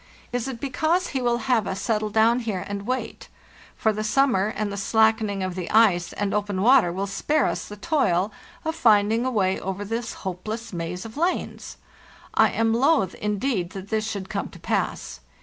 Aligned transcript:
Is 0.33 0.47
it 0.47 0.59
because 0.59 1.09
he 1.09 1.21
will 1.21 1.37
have 1.45 1.67
us 1.67 1.79
settle 1.79 2.09
down 2.09 2.39
here 2.39 2.65
and 2.67 2.87
wait, 2.87 3.27
for 3.75 3.93
the 3.93 4.03
summer 4.03 4.47
and 4.47 4.71
the 4.71 4.75
slackening 4.75 5.43
of 5.43 5.53
the 5.53 5.69
ice 5.69 6.11
and 6.13 6.33
open 6.33 6.63
water 6.63 6.91
will 6.91 7.05
spare 7.05 7.45
us 7.45 7.67
the 7.67 7.75
toil 7.77 8.31
of 8.65 8.73
finding 8.73 9.27
a 9.27 9.29
way 9.29 9.59
over 9.59 9.85
this 9.85 10.13
hopeless 10.25 10.73
maze 10.73 11.05
of 11.05 11.17
lanes? 11.17 11.77
I 12.33 12.49
am 12.49 12.73
loath, 12.73 13.13
indeed, 13.13 13.73
that 13.73 13.89
this 13.89 14.09
should 14.09 14.27
come 14.27 14.47
to 14.49 14.59
pass. 14.59 15.19